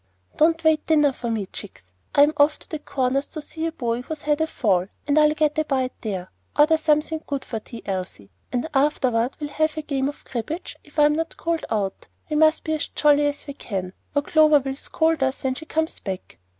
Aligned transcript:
Don't 0.35 0.63
wait 0.63 0.83
dinner 0.87 1.11
for 1.13 1.29
me, 1.29 1.45
chicks. 1.45 1.93
I'm 2.15 2.33
off 2.37 2.57
for 2.57 2.67
the 2.69 2.79
Corners 2.79 3.27
to 3.27 3.39
see 3.39 3.67
a 3.67 3.71
boy 3.71 4.01
who's 4.01 4.23
had 4.23 4.41
a 4.41 4.47
fall, 4.47 4.87
and 5.07 5.19
I'll 5.19 5.35
get 5.35 5.59
a 5.59 5.63
bite 5.63 5.93
there. 6.01 6.31
Order 6.57 6.77
something 6.77 7.21
good 7.27 7.45
for 7.45 7.59
tea, 7.59 7.83
Elsie; 7.85 8.31
and 8.51 8.67
afterward 8.73 9.37
we'll 9.39 9.51
have 9.51 9.77
a 9.77 9.83
game 9.83 10.09
of 10.09 10.25
cribbage 10.25 10.75
if 10.83 10.97
I'm 10.97 11.13
not 11.13 11.37
called 11.37 11.65
out. 11.69 12.07
We 12.31 12.35
must 12.35 12.63
be 12.63 12.73
as 12.73 12.87
jolly 12.87 13.27
as 13.27 13.45
we 13.45 13.53
can, 13.53 13.93
or 14.15 14.23
Clover 14.23 14.59
will 14.59 14.75
scold 14.75 15.21
us 15.21 15.43
when 15.43 15.53
she 15.53 15.67
comes 15.67 15.99
back." 15.99 16.39